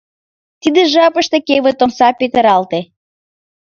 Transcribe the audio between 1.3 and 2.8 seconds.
кевыт омса петыралте.